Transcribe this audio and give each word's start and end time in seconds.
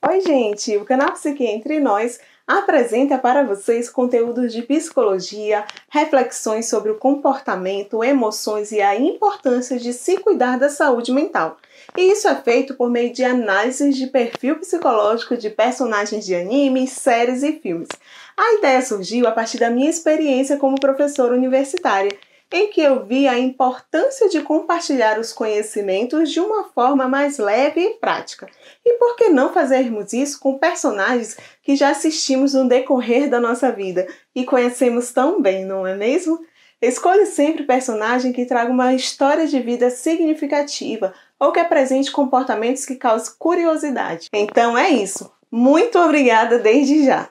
Oi, 0.00 0.20
gente! 0.20 0.76
O 0.76 0.84
canal 0.84 1.10
Psique 1.14 1.44
Entre 1.44 1.80
Nós 1.80 2.20
apresenta 2.46 3.18
para 3.18 3.42
vocês 3.42 3.90
conteúdos 3.90 4.52
de 4.52 4.62
psicologia, 4.62 5.64
reflexões 5.90 6.68
sobre 6.68 6.92
o 6.92 6.98
comportamento, 6.98 8.04
emoções 8.04 8.70
e 8.70 8.80
a 8.80 8.94
importância 8.94 9.76
de 9.76 9.92
se 9.92 10.18
cuidar 10.18 10.56
da 10.56 10.68
saúde 10.68 11.10
mental. 11.10 11.56
E 11.96 12.12
isso 12.12 12.28
é 12.28 12.34
feito 12.36 12.74
por 12.74 12.88
meio 12.88 13.12
de 13.12 13.24
análises 13.24 13.96
de 13.96 14.06
perfil 14.06 14.60
psicológico 14.60 15.36
de 15.36 15.50
personagens 15.50 16.24
de 16.24 16.32
animes, 16.32 16.92
séries 16.92 17.42
e 17.42 17.54
filmes. 17.54 17.88
A 18.36 18.54
ideia 18.54 18.80
surgiu 18.80 19.26
a 19.26 19.32
partir 19.32 19.58
da 19.58 19.68
minha 19.68 19.90
experiência 19.90 20.58
como 20.58 20.80
professora 20.80 21.34
universitária 21.34 22.16
em 22.52 22.70
que 22.70 22.80
eu 22.80 23.04
vi 23.04 23.28
a 23.28 23.38
importância 23.38 24.28
de 24.28 24.40
compartilhar 24.40 25.18
os 25.18 25.32
conhecimentos 25.32 26.30
de 26.30 26.40
uma 26.40 26.64
forma 26.64 27.06
mais 27.06 27.38
leve 27.38 27.80
e 27.80 27.94
prática. 27.94 28.48
E 28.84 28.94
por 28.94 29.16
que 29.16 29.28
não 29.28 29.52
fazermos 29.52 30.12
isso 30.12 30.40
com 30.40 30.58
personagens 30.58 31.36
que 31.62 31.76
já 31.76 31.90
assistimos 31.90 32.54
no 32.54 32.68
decorrer 32.68 33.28
da 33.28 33.38
nossa 33.38 33.70
vida 33.70 34.06
e 34.34 34.44
conhecemos 34.44 35.12
tão 35.12 35.42
bem, 35.42 35.64
não 35.64 35.86
é 35.86 35.94
mesmo? 35.94 36.38
Escolha 36.80 37.26
sempre 37.26 37.64
personagem 37.64 38.32
que 38.32 38.46
traga 38.46 38.70
uma 38.70 38.94
história 38.94 39.46
de 39.46 39.60
vida 39.60 39.90
significativa 39.90 41.12
ou 41.38 41.52
que 41.52 41.60
apresente 41.60 42.10
comportamentos 42.10 42.86
que 42.86 42.94
causem 42.94 43.34
curiosidade. 43.38 44.28
Então 44.32 44.78
é 44.78 44.88
isso. 44.88 45.30
Muito 45.50 45.98
obrigada 45.98 46.58
desde 46.58 47.04
já! 47.04 47.28